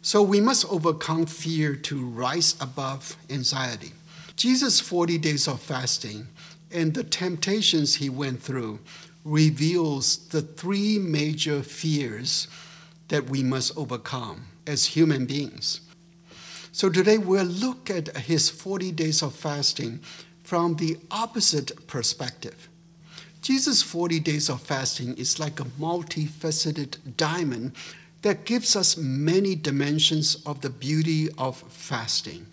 So 0.00 0.22
we 0.22 0.40
must 0.40 0.64
overcome 0.72 1.26
fear 1.26 1.76
to 1.76 2.06
rise 2.06 2.56
above 2.58 3.18
anxiety. 3.28 3.92
Jesus' 4.36 4.80
40 4.80 5.18
days 5.18 5.46
of 5.46 5.60
fasting 5.60 6.28
and 6.70 6.94
the 6.94 7.04
temptations 7.04 7.96
he 7.96 8.08
went 8.08 8.42
through 8.42 8.78
reveals 9.24 10.28
the 10.28 10.40
three 10.40 10.98
major 10.98 11.62
fears 11.62 12.48
that 13.08 13.28
we 13.28 13.42
must 13.42 13.76
overcome 13.76 14.46
as 14.66 14.86
human 14.86 15.26
beings. 15.26 15.80
So 16.72 16.88
today 16.88 17.18
we'll 17.18 17.44
look 17.44 17.90
at 17.90 18.16
his 18.16 18.48
40 18.48 18.92
days 18.92 19.22
of 19.22 19.34
fasting 19.34 20.00
from 20.48 20.76
the 20.76 20.96
opposite 21.10 21.86
perspective. 21.86 22.70
Jesus' 23.42 23.82
40 23.82 24.18
days 24.20 24.48
of 24.48 24.62
fasting 24.62 25.14
is 25.18 25.38
like 25.38 25.60
a 25.60 25.64
multifaceted 25.78 26.96
diamond 27.18 27.72
that 28.22 28.46
gives 28.46 28.74
us 28.74 28.96
many 28.96 29.54
dimensions 29.54 30.42
of 30.46 30.62
the 30.62 30.70
beauty 30.70 31.28
of 31.36 31.58
fasting. 31.68 32.46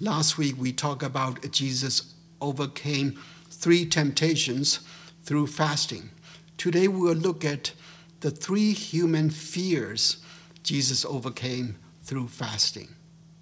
Last 0.00 0.38
week 0.38 0.54
we 0.56 0.72
talked 0.72 1.02
about 1.02 1.52
Jesus 1.52 2.14
overcame 2.40 3.20
three 3.50 3.84
temptations 3.84 4.80
through 5.22 5.48
fasting. 5.48 6.08
Today 6.56 6.88
we'll 6.88 7.12
look 7.12 7.44
at 7.44 7.72
the 8.20 8.30
three 8.30 8.72
human 8.72 9.28
fears 9.28 10.16
Jesus 10.62 11.04
overcame 11.04 11.76
through 12.04 12.28
fasting. 12.28 12.88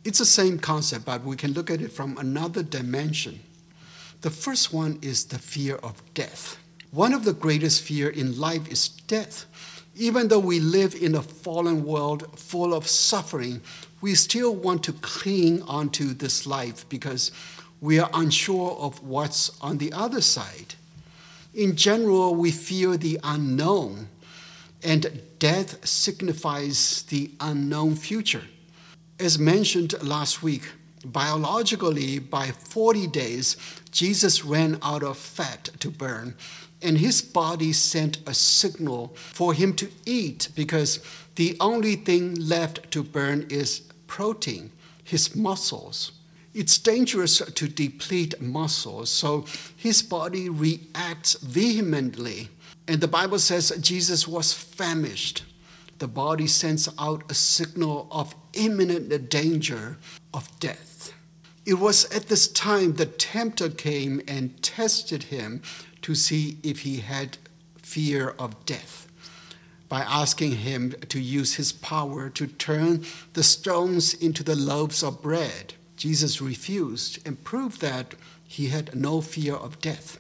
It's 0.04 0.18
the 0.18 0.24
same 0.24 0.58
concept, 0.58 1.04
but 1.04 1.22
we 1.22 1.36
can 1.36 1.52
look 1.52 1.70
at 1.70 1.80
it 1.80 1.92
from 1.92 2.18
another 2.18 2.64
dimension. 2.64 3.38
The 4.20 4.30
first 4.30 4.70
one 4.70 4.98
is 5.00 5.24
the 5.24 5.38
fear 5.38 5.76
of 5.76 6.02
death. 6.12 6.58
One 6.90 7.14
of 7.14 7.24
the 7.24 7.32
greatest 7.32 7.82
fear 7.82 8.10
in 8.10 8.38
life 8.38 8.70
is 8.70 8.88
death. 8.88 9.46
Even 9.96 10.28
though 10.28 10.38
we 10.38 10.60
live 10.60 10.94
in 10.94 11.14
a 11.14 11.22
fallen 11.22 11.84
world 11.84 12.38
full 12.38 12.74
of 12.74 12.86
suffering, 12.86 13.62
we 14.02 14.14
still 14.14 14.54
want 14.54 14.84
to 14.84 14.92
cling 14.92 15.62
onto 15.62 16.12
this 16.12 16.46
life 16.46 16.86
because 16.90 17.32
we 17.80 17.98
are 17.98 18.10
unsure 18.12 18.72
of 18.72 19.02
what's 19.02 19.58
on 19.62 19.78
the 19.78 19.92
other 19.94 20.20
side. 20.20 20.74
In 21.54 21.74
general, 21.74 22.34
we 22.34 22.50
fear 22.50 22.98
the 22.98 23.18
unknown, 23.24 24.08
and 24.82 25.22
death 25.38 25.86
signifies 25.86 27.02
the 27.04 27.30
unknown 27.40 27.96
future. 27.96 28.44
As 29.18 29.38
mentioned 29.38 29.94
last 30.02 30.42
week, 30.42 30.70
biologically, 31.04 32.18
by 32.18 32.50
40 32.50 33.06
days, 33.08 33.56
Jesus 33.90 34.44
ran 34.44 34.78
out 34.82 35.02
of 35.02 35.16
fat 35.16 35.70
to 35.80 35.90
burn, 35.90 36.34
and 36.82 36.98
his 36.98 37.22
body 37.22 37.72
sent 37.72 38.18
a 38.26 38.34
signal 38.34 39.14
for 39.16 39.52
him 39.52 39.74
to 39.74 39.90
eat 40.06 40.48
because 40.54 41.00
the 41.34 41.56
only 41.60 41.96
thing 41.96 42.34
left 42.34 42.90
to 42.92 43.02
burn 43.02 43.46
is 43.50 43.82
protein, 44.06 44.72
his 45.04 45.34
muscles. 45.36 46.12
It's 46.52 46.78
dangerous 46.78 47.38
to 47.38 47.68
deplete 47.68 48.40
muscles, 48.40 49.10
so 49.10 49.44
his 49.76 50.02
body 50.02 50.48
reacts 50.48 51.34
vehemently. 51.34 52.48
And 52.88 53.00
the 53.00 53.08
Bible 53.08 53.38
says 53.38 53.72
Jesus 53.80 54.26
was 54.26 54.52
famished. 54.52 55.44
The 55.98 56.08
body 56.08 56.46
sends 56.46 56.88
out 56.98 57.30
a 57.30 57.34
signal 57.34 58.08
of 58.10 58.34
imminent 58.54 59.30
danger 59.30 59.98
of 60.34 60.48
death. 60.58 60.89
It 61.66 61.74
was 61.74 62.04
at 62.14 62.28
this 62.28 62.48
time 62.48 62.94
the 62.94 63.06
tempter 63.06 63.68
came 63.68 64.22
and 64.26 64.62
tested 64.62 65.24
him 65.24 65.62
to 66.02 66.14
see 66.14 66.58
if 66.62 66.80
he 66.80 66.98
had 66.98 67.38
fear 67.76 68.30
of 68.38 68.64
death 68.64 69.08
by 69.88 70.00
asking 70.02 70.52
him 70.52 70.94
to 71.08 71.20
use 71.20 71.54
his 71.54 71.72
power 71.72 72.30
to 72.30 72.46
turn 72.46 73.04
the 73.32 73.42
stones 73.42 74.14
into 74.14 74.44
the 74.44 74.54
loaves 74.54 75.02
of 75.02 75.20
bread. 75.20 75.74
Jesus 75.96 76.40
refused 76.40 77.18
and 77.26 77.42
proved 77.44 77.80
that 77.80 78.14
he 78.46 78.68
had 78.68 78.94
no 78.94 79.20
fear 79.20 79.54
of 79.54 79.80
death. 79.80 80.18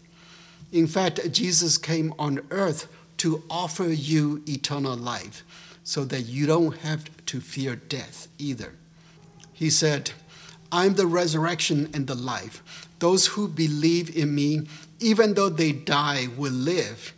In 0.72 0.86
fact, 0.86 1.32
Jesus 1.32 1.78
came 1.78 2.12
on 2.18 2.40
earth 2.50 2.88
to 3.18 3.42
offer 3.48 3.88
you 3.88 4.42
eternal 4.46 4.96
life 4.96 5.44
so 5.84 6.04
that 6.04 6.22
you 6.22 6.46
don't 6.46 6.76
have 6.78 7.08
to 7.26 7.40
fear 7.40 7.76
death 7.76 8.28
either. 8.38 8.74
He 9.52 9.70
said, 9.70 10.12
I'm 10.72 10.94
the 10.94 11.06
resurrection 11.06 11.90
and 11.94 12.06
the 12.06 12.14
life. 12.14 12.62
Those 12.98 13.26
who 13.26 13.48
believe 13.48 14.16
in 14.16 14.34
me, 14.34 14.68
even 15.00 15.34
though 15.34 15.48
they 15.48 15.72
die, 15.72 16.28
will 16.36 16.52
live. 16.52 17.14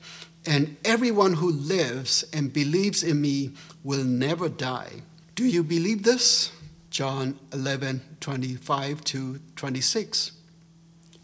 and 0.47 0.77
everyone 0.85 1.35
who 1.35 1.51
lives 1.53 2.25
and 2.33 2.53
believes 2.53 3.03
in 3.03 3.21
me 3.21 3.53
will 3.85 4.05
never 4.05 4.49
die. 4.49 5.03
Do 5.35 5.45
you 5.45 5.63
believe 5.63 6.03
this? 6.03 6.51
John 6.91 7.39
11, 7.53 8.03
25 8.21 9.05
to 9.05 9.41
26. 9.57 10.33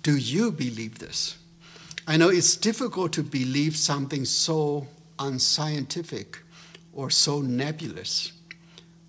Do 0.03 0.17
you 0.17 0.51
believe 0.53 0.99
this? 0.99 1.37
I 2.07 2.17
know 2.17 2.31
it's 2.31 2.57
difficult 2.57 3.13
to 3.15 3.23
believe 3.23 3.77
something 3.77 4.25
so 4.25 4.87
unscientific 5.19 6.39
or 6.95 7.11
so 7.11 7.41
nebulous, 7.41 8.33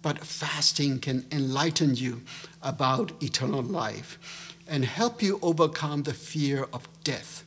but 0.02 0.20
fasting 0.20 1.00
can 1.00 1.26
enlighten 1.32 1.96
you 1.96 2.24
about 2.62 3.12
eternal 3.24 3.62
life 3.62 4.56
and 4.68 4.86
help 4.86 5.22
you 5.22 5.40
overcome 5.42 6.04
the 6.04 6.14
fear 6.14 6.68
of 6.72 6.88
death. 7.04 7.44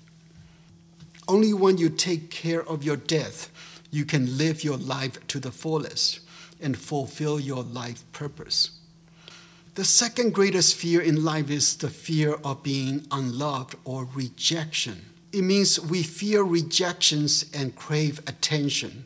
Only 1.28 1.52
when 1.54 1.78
you 1.78 1.88
take 1.88 2.30
care 2.30 2.66
of 2.66 2.82
your 2.82 2.96
death, 2.96 3.50
you 3.90 4.04
can 4.04 4.38
live 4.38 4.64
your 4.64 4.76
life 4.76 5.24
to 5.28 5.38
the 5.38 5.52
fullest 5.52 6.20
and 6.60 6.76
fulfill 6.76 7.38
your 7.38 7.62
life 7.62 8.04
purpose. 8.12 8.70
The 9.74 9.84
second 9.84 10.34
greatest 10.34 10.76
fear 10.76 11.00
in 11.00 11.24
life 11.24 11.48
is 11.48 11.76
the 11.76 11.88
fear 11.88 12.34
of 12.44 12.62
being 12.62 13.06
unloved 13.10 13.76
or 13.84 14.06
rejection. 14.14 15.06
It 15.32 15.42
means 15.42 15.80
we 15.80 16.02
fear 16.02 16.42
rejections 16.42 17.46
and 17.54 17.74
crave 17.74 18.18
attention. 18.26 19.04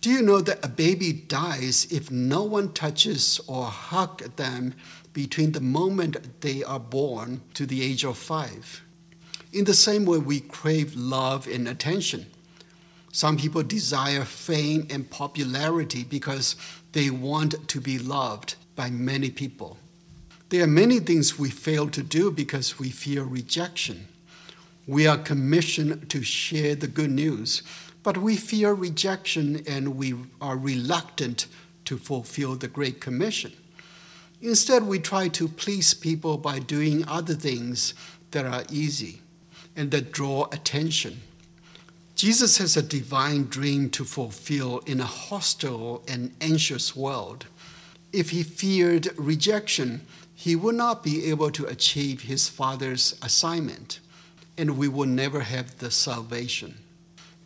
Do 0.00 0.10
you 0.10 0.22
know 0.22 0.40
that 0.40 0.64
a 0.64 0.68
baby 0.68 1.12
dies 1.12 1.86
if 1.90 2.10
no 2.10 2.42
one 2.42 2.72
touches 2.72 3.40
or 3.46 3.66
hugs 3.66 4.28
them 4.36 4.74
between 5.16 5.52
the 5.52 5.60
moment 5.62 6.42
they 6.42 6.62
are 6.62 6.78
born 6.78 7.40
to 7.54 7.64
the 7.64 7.82
age 7.82 8.04
of 8.04 8.18
five? 8.18 8.82
In 9.50 9.64
the 9.64 9.72
same 9.72 10.04
way, 10.04 10.18
we 10.18 10.40
crave 10.40 10.94
love 10.94 11.46
and 11.46 11.66
attention. 11.66 12.26
Some 13.12 13.38
people 13.38 13.62
desire 13.62 14.26
fame 14.26 14.86
and 14.90 15.10
popularity 15.10 16.04
because 16.04 16.54
they 16.92 17.08
want 17.08 17.66
to 17.66 17.80
be 17.80 17.98
loved 17.98 18.56
by 18.74 18.90
many 18.90 19.30
people. 19.30 19.78
There 20.50 20.62
are 20.62 20.66
many 20.66 21.00
things 21.00 21.38
we 21.38 21.48
fail 21.48 21.88
to 21.88 22.02
do 22.02 22.30
because 22.30 22.78
we 22.78 22.90
fear 22.90 23.24
rejection. 23.24 24.08
We 24.86 25.06
are 25.06 25.16
commissioned 25.16 26.10
to 26.10 26.22
share 26.22 26.74
the 26.74 26.88
good 26.88 27.10
news, 27.10 27.62
but 28.02 28.18
we 28.18 28.36
fear 28.36 28.74
rejection 28.74 29.62
and 29.66 29.96
we 29.96 30.14
are 30.42 30.58
reluctant 30.58 31.46
to 31.86 31.96
fulfill 31.96 32.56
the 32.56 32.68
Great 32.68 33.00
Commission. 33.00 33.54
Instead, 34.40 34.86
we 34.86 34.98
try 34.98 35.28
to 35.28 35.48
please 35.48 35.94
people 35.94 36.36
by 36.36 36.58
doing 36.58 37.06
other 37.08 37.34
things 37.34 37.94
that 38.32 38.44
are 38.44 38.64
easy 38.70 39.20
and 39.74 39.90
that 39.90 40.12
draw 40.12 40.46
attention. 40.52 41.20
Jesus 42.14 42.58
has 42.58 42.76
a 42.76 42.82
divine 42.82 43.44
dream 43.44 43.90
to 43.90 44.04
fulfill 44.04 44.78
in 44.80 45.00
a 45.00 45.04
hostile 45.04 46.02
and 46.08 46.34
anxious 46.40 46.96
world. 46.96 47.46
If 48.12 48.30
he 48.30 48.42
feared 48.42 49.10
rejection, 49.18 50.02
he 50.34 50.56
would 50.56 50.74
not 50.74 51.02
be 51.02 51.26
able 51.26 51.50
to 51.50 51.66
achieve 51.66 52.22
his 52.22 52.48
Father's 52.48 53.18
assignment, 53.22 54.00
and 54.56 54.78
we 54.78 54.88
will 54.88 55.06
never 55.06 55.40
have 55.40 55.78
the 55.78 55.90
salvation. 55.90 56.78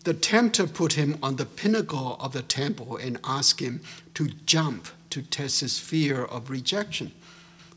The 0.04 0.14
tempter 0.14 0.66
put 0.66 0.94
him 0.94 1.18
on 1.22 1.36
the 1.36 1.46
pinnacle 1.46 2.16
of 2.20 2.32
the 2.32 2.42
temple 2.42 2.96
and 2.96 3.18
asked 3.24 3.60
him 3.60 3.80
to 4.14 4.28
jump 4.46 4.88
to 5.10 5.22
test 5.22 5.60
his 5.60 5.78
fear 5.78 6.24
of 6.24 6.50
rejection. 6.50 7.12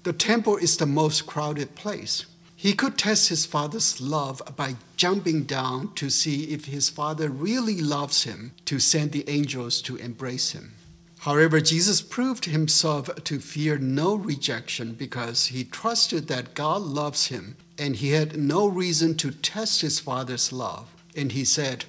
The 0.04 0.14
temple 0.14 0.58
is 0.58 0.78
the 0.78 0.86
most 0.86 1.26
crowded 1.26 1.76
place. 1.76 2.26
He 2.56 2.74
could 2.74 2.98
test 2.98 3.30
his 3.30 3.46
father's 3.46 4.00
love 4.00 4.42
by 4.56 4.76
jumping 4.96 5.44
down 5.44 5.94
to 5.96 6.10
see 6.10 6.46
if 6.46 6.66
his 6.66 6.90
father 6.90 7.30
really 7.30 7.82
loves 7.82 8.24
him 8.24 8.54
to 8.66 8.80
send 8.80 9.12
the 9.12 9.30
angels 9.30 9.82
to 9.82 9.98
embrace 9.98 10.52
him. 10.52 10.74
However, 11.20 11.62
Jesus 11.62 12.02
proved 12.02 12.46
himself 12.46 13.10
to 13.24 13.40
fear 13.40 13.78
no 13.78 14.16
rejection 14.16 14.94
because 14.94 15.48
he 15.48 15.64
trusted 15.64 16.28
that 16.28 16.54
God 16.54 16.82
loves 16.82 17.28
him 17.28 17.56
and 17.78 17.96
he 17.96 18.10
had 18.10 18.38
no 18.38 18.68
reason 18.68 19.16
to 19.16 19.32
test 19.32 19.82
his 19.82 20.00
father's 20.00 20.52
love. 20.52 20.88
And 21.16 21.32
he 21.32 21.46
said, 21.46 21.86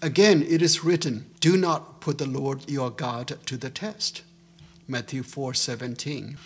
Again, 0.00 0.42
it 0.42 0.62
is 0.62 0.84
written, 0.84 1.26
do 1.40 1.56
not 1.56 2.00
put 2.00 2.18
the 2.18 2.26
Lord 2.26 2.70
your 2.70 2.90
God 2.90 3.36
to 3.46 3.56
the 3.56 3.70
test. 3.70 4.22
Matthew 4.90 5.22
4 5.22 5.52
17. 5.52 6.38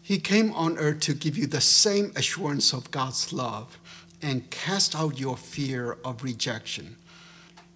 He 0.00 0.18
came 0.18 0.52
on 0.52 0.78
earth 0.78 1.00
to 1.00 1.14
give 1.14 1.36
you 1.36 1.46
the 1.48 1.60
same 1.60 2.12
assurance 2.14 2.72
of 2.72 2.92
God's 2.92 3.32
love 3.32 3.78
and 4.22 4.48
cast 4.50 4.94
out 4.94 5.18
your 5.18 5.36
fear 5.36 5.98
of 6.04 6.22
rejection. 6.22 6.96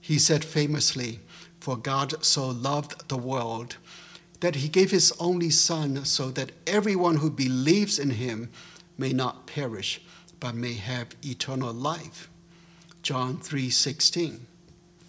He 0.01 0.21
said 0.21 0.45
famously, 0.45 1.19
For 1.59 1.77
God 1.77 2.25
so 2.25 2.49
loved 2.49 3.09
the 3.09 3.19
world 3.19 3.77
that 4.39 4.57
he 4.57 4.69
gave 4.69 4.93
his 4.93 5.13
only 5.19 5.51
Son 5.51 6.05
so 6.05 6.31
that 6.31 6.53
everyone 6.67 7.17
who 7.17 7.31
believes 7.31 7.99
in 7.99 8.11
him 8.11 8.51
may 8.97 9.13
not 9.13 9.47
perish 9.49 10.01
but 10.39 10.55
may 10.55 10.75
have 10.75 11.17
eternal 11.25 11.73
life. 11.73 12.29
John 13.03 13.39
3:16. 13.39 14.47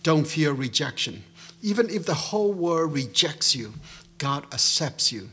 Don't 0.02 0.26
fear 0.26 0.54
rejection. 0.54 1.24
Even 1.62 1.90
if 1.90 2.06
the 2.06 2.14
whole 2.14 2.54
world 2.54 2.94
rejects 2.94 3.56
you, 3.56 3.74
God 4.18 4.46
accepts 4.54 5.12
you 5.12 5.30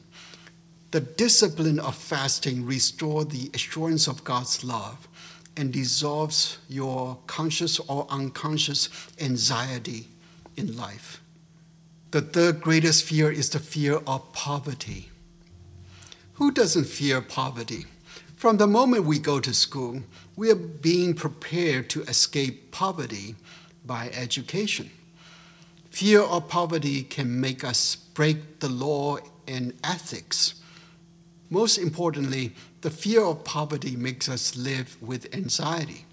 the 0.95 1.01
discipline 1.01 1.81
of 1.81 1.97
fasting 1.97 2.65
restores 2.65 3.27
the 3.27 3.51
assurance 3.53 4.07
of 4.07 4.23
God's 4.23 4.63
love 4.63 5.09
and 5.57 5.73
dissolves 5.73 6.59
your 6.69 7.19
conscious 7.27 7.81
or 7.81 8.07
unconscious 8.11 8.89
anxiety 9.21 10.07
in 10.57 10.77
life. 10.77 11.21
The 12.13 12.21
third 12.21 12.61
greatest 12.61 13.03
fear 13.03 13.29
is 13.29 13.51
the 13.51 13.59
fear 13.59 13.95
of 14.07 14.33
poverty. 14.33 15.11
Who 16.35 16.53
doesn't 16.53 16.87
fear 16.87 17.21
poverty? 17.21 17.87
From 18.37 18.59
the 18.59 18.69
moment 18.69 19.05
we 19.05 19.19
go 19.19 19.41
to 19.41 19.53
school, 19.53 20.01
we 20.37 20.49
are 20.49 20.55
being 20.55 21.13
prepared 21.15 21.91
to 21.91 22.03
escape 22.03 22.71
poverty 22.71 23.35
by 23.85 24.11
education. 24.11 24.93
Fear 25.95 26.23
of 26.23 26.49
poverty 26.49 27.03
can 27.03 27.41
make 27.41 27.65
us 27.65 27.97
break 27.97 28.61
the 28.61 28.69
law 28.69 29.19
and 29.47 29.73
ethics 29.83 30.55
most 31.55 31.79
importantly, 31.79 32.53
the 32.81 32.91
fear 32.91 33.23
of 33.23 33.45
poverty 33.45 33.95
makes 33.95 34.29
us 34.29 34.57
live 34.57 34.97
with 35.01 35.33
anxiety. 35.33 36.05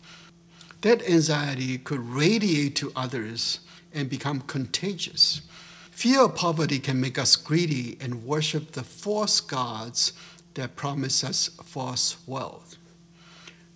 That 0.82 1.02
anxiety 1.10 1.80
could 1.80 2.00
radiate 2.00 2.76
to 2.76 2.92
others 2.96 3.60
and 3.92 4.08
become 4.08 4.42
contagious. 4.42 5.42
Fear 5.90 6.26
of 6.26 6.36
poverty 6.36 6.78
can 6.78 7.02
make 7.02 7.18
us 7.18 7.36
greedy 7.36 7.98
and 8.00 8.24
worship 8.24 8.74
the 8.74 8.84
false 8.84 9.42
gods 9.42 10.14
that 10.54 10.76
promise 10.76 11.24
us 11.24 11.48
false 11.64 12.18
wealth. 12.28 12.78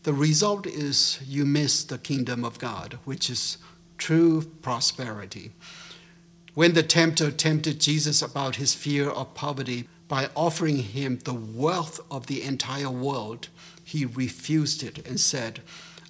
The 0.03 0.13
result 0.13 0.67
is 0.67 1.19
you 1.25 1.45
miss 1.45 1.83
the 1.83 1.97
kingdom 1.97 2.45
of 2.45 2.59
God, 2.59 2.99
which 3.05 3.29
is 3.29 3.57
true 3.97 4.43
prosperity. 4.61 5.51
When 6.55 6.73
the 6.73 6.83
tempter 6.83 7.31
tempted 7.31 7.81
Jesus 7.81 8.21
about 8.21 8.55
his 8.55 8.73
fear 8.73 9.09
of 9.09 9.33
poverty, 9.33 9.89
by 10.07 10.29
offering 10.37 10.77
him 10.77 11.19
the 11.25 11.33
wealth 11.33 11.99
of 12.09 12.27
the 12.27 12.43
entire 12.43 12.89
world, 12.89 13.49
he 13.83 14.05
refused 14.05 14.81
it 14.81 15.05
and 15.05 15.19
said, 15.19 15.61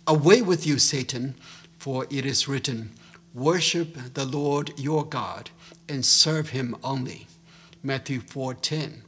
Away 0.05 0.43
with 0.43 0.67
you, 0.67 0.77
Satan, 0.77 1.33
for 1.79 2.05
it 2.11 2.27
is 2.27 2.47
written, 2.47 2.91
Worship 3.33 3.97
the 4.13 4.25
Lord 4.25 4.71
your 4.77 5.03
God 5.03 5.49
and 5.89 6.05
serve 6.05 6.49
him 6.49 6.75
only. 6.83 7.25
Matthew 7.81 8.21
4:10. 8.21 9.01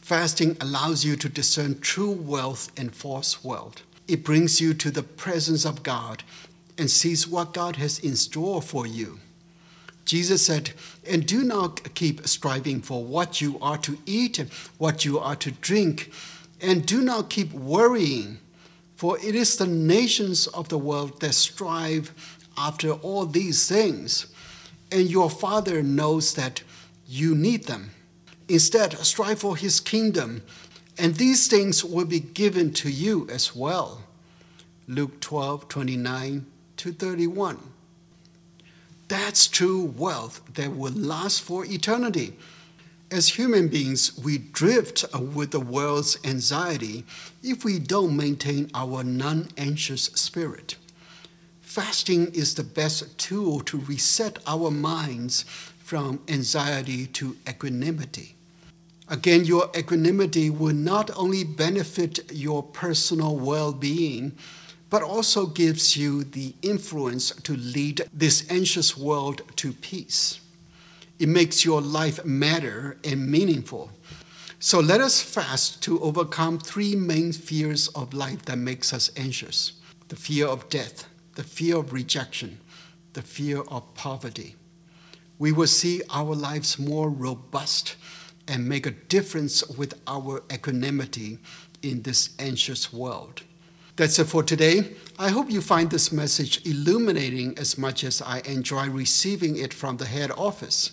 Fasting 0.00 0.56
allows 0.58 1.04
you 1.04 1.16
to 1.16 1.28
discern 1.28 1.80
true 1.80 2.10
wealth 2.10 2.72
and 2.78 2.94
false 2.96 3.44
wealth. 3.44 3.82
It 4.08 4.24
brings 4.24 4.58
you 4.58 4.72
to 4.72 4.90
the 4.90 5.02
presence 5.02 5.66
of 5.66 5.82
God 5.82 6.22
and 6.78 6.90
sees 6.90 7.28
what 7.28 7.52
God 7.52 7.76
has 7.76 7.98
in 7.98 8.16
store 8.16 8.62
for 8.62 8.86
you. 8.86 9.20
Jesus 10.12 10.44
said, 10.44 10.72
And 11.08 11.24
do 11.24 11.42
not 11.42 11.94
keep 11.94 12.26
striving 12.26 12.82
for 12.82 13.02
what 13.02 13.40
you 13.40 13.58
are 13.62 13.78
to 13.78 13.96
eat 14.04 14.38
and 14.38 14.52
what 14.76 15.06
you 15.06 15.18
are 15.18 15.36
to 15.36 15.52
drink, 15.52 16.12
and 16.60 16.84
do 16.84 17.00
not 17.00 17.30
keep 17.30 17.50
worrying, 17.54 18.36
for 18.94 19.16
it 19.20 19.34
is 19.34 19.56
the 19.56 19.66
nations 19.66 20.48
of 20.48 20.68
the 20.68 20.76
world 20.76 21.18
that 21.22 21.32
strive 21.32 22.12
after 22.58 22.90
all 22.90 23.24
these 23.24 23.66
things, 23.66 24.26
and 24.90 25.08
your 25.08 25.30
Father 25.30 25.82
knows 25.82 26.34
that 26.34 26.62
you 27.06 27.34
need 27.34 27.64
them. 27.64 27.92
Instead, 28.50 28.92
strive 28.98 29.38
for 29.38 29.56
his 29.56 29.80
kingdom, 29.80 30.42
and 30.98 31.14
these 31.14 31.48
things 31.48 31.82
will 31.82 32.04
be 32.04 32.20
given 32.20 32.70
to 32.74 32.90
you 32.90 33.26
as 33.30 33.56
well. 33.56 34.02
Luke 34.86 35.20
12 35.20 35.70
29 35.70 36.44
to 36.76 36.92
31. 36.92 37.71
That's 39.12 39.46
true 39.46 39.92
wealth 39.94 40.40
that 40.54 40.74
will 40.74 40.94
last 40.94 41.42
for 41.42 41.66
eternity. 41.66 42.32
As 43.10 43.28
human 43.28 43.68
beings, 43.68 44.16
we 44.16 44.38
drift 44.38 45.04
with 45.12 45.50
the 45.50 45.60
world's 45.60 46.16
anxiety 46.24 47.04
if 47.42 47.62
we 47.62 47.78
don't 47.78 48.16
maintain 48.16 48.70
our 48.72 49.04
non 49.04 49.48
anxious 49.58 50.04
spirit. 50.14 50.76
fasting 51.60 52.34
is 52.34 52.54
the 52.54 52.64
best 52.64 53.18
tool 53.18 53.60
to 53.60 53.76
reset 53.80 54.38
our 54.46 54.70
minds 54.70 55.42
from 55.84 56.20
anxiety 56.26 57.06
to 57.08 57.36
equanimity. 57.46 58.34
Again, 59.10 59.44
your 59.44 59.70
equanimity 59.76 60.48
will 60.48 60.74
not 60.74 61.10
only 61.14 61.44
benefit 61.44 62.32
your 62.32 62.62
personal 62.62 63.36
well 63.36 63.74
being, 63.74 64.32
but 64.92 65.02
also 65.02 65.46
gives 65.46 65.96
you 65.96 66.22
the 66.22 66.54
influence 66.60 67.30
to 67.30 67.56
lead 67.56 68.02
this 68.12 68.44
anxious 68.50 68.94
world 68.94 69.40
to 69.56 69.72
peace. 69.72 70.38
It 71.18 71.30
makes 71.30 71.64
your 71.64 71.80
life 71.80 72.22
matter 72.26 72.98
and 73.02 73.26
meaningful. 73.26 73.90
So 74.58 74.80
let 74.80 75.00
us 75.00 75.22
fast 75.22 75.82
to 75.84 75.98
overcome 76.02 76.58
three 76.58 76.94
main 76.94 77.32
fears 77.32 77.88
of 77.88 78.12
life 78.12 78.42
that 78.42 78.58
makes 78.58 78.92
us 78.92 79.10
anxious 79.16 79.72
the 80.08 80.16
fear 80.16 80.46
of 80.46 80.68
death, 80.68 81.08
the 81.36 81.42
fear 81.42 81.78
of 81.78 81.94
rejection, 81.94 82.58
the 83.14 83.22
fear 83.22 83.62
of 83.68 83.94
poverty. 83.94 84.56
We 85.38 85.52
will 85.52 85.68
see 85.68 86.02
our 86.10 86.34
lives 86.34 86.78
more 86.78 87.08
robust 87.08 87.96
and 88.46 88.68
make 88.68 88.84
a 88.84 88.90
difference 88.90 89.66
with 89.66 89.98
our 90.06 90.42
equanimity 90.52 91.38
in 91.80 92.02
this 92.02 92.34
anxious 92.38 92.92
world. 92.92 93.42
That's 93.96 94.18
it 94.18 94.24
for 94.24 94.42
today. 94.42 94.94
I 95.18 95.28
hope 95.30 95.50
you 95.50 95.60
find 95.60 95.90
this 95.90 96.10
message 96.10 96.64
illuminating 96.66 97.58
as 97.58 97.76
much 97.76 98.04
as 98.04 98.22
I 98.22 98.40
enjoy 98.40 98.88
receiving 98.88 99.56
it 99.56 99.74
from 99.74 99.98
the 99.98 100.06
head 100.06 100.30
office. 100.30 100.92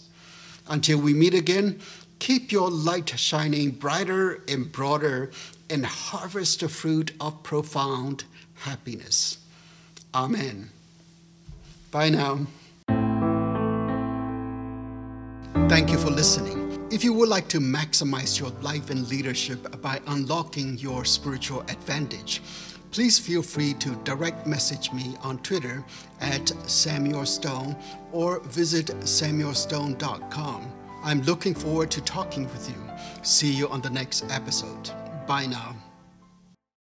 Until 0.67 0.99
we 0.99 1.13
meet 1.13 1.33
again, 1.33 1.79
Keep 2.19 2.51
your 2.51 2.69
light 2.69 3.17
shining 3.17 3.71
brighter 3.71 4.43
and 4.47 4.69
broader 4.71 5.31
and 5.69 5.85
harvest 5.85 6.59
the 6.59 6.69
fruit 6.69 7.13
of 7.21 7.41
profound 7.43 8.25
happiness. 8.55 9.38
Amen. 10.13 10.69
Bye 11.91 12.09
now. 12.09 12.45
Thank 15.69 15.91
you 15.91 15.97
for 15.97 16.09
listening. 16.09 16.88
If 16.91 17.03
you 17.03 17.13
would 17.13 17.29
like 17.29 17.47
to 17.49 17.59
maximize 17.59 18.39
your 18.39 18.49
life 18.62 18.89
and 18.89 19.07
leadership 19.07 19.79
by 19.81 20.01
unlocking 20.07 20.77
your 20.77 21.05
spiritual 21.05 21.62
advantage, 21.62 22.41
please 22.91 23.19
feel 23.19 23.41
free 23.41 23.73
to 23.75 23.95
direct 24.04 24.47
message 24.47 24.91
me 24.91 25.15
on 25.21 25.38
Twitter 25.39 25.84
at 26.21 26.49
Samuel 26.69 27.25
Stone 27.25 27.75
or 28.12 28.39
visit 28.41 28.88
samuelstone.com. 29.02 30.71
I'm 31.04 31.21
looking 31.21 31.54
forward 31.54 31.91
to 31.91 32.02
talking 32.02 32.43
with 32.43 32.69
you. 32.69 32.75
See 33.21 33.52
you 33.52 33.69
on 33.69 33.82
the 33.82 33.89
next 33.89 34.25
episode. 34.30 34.91
Bye 35.28 35.45
now. 35.45 35.88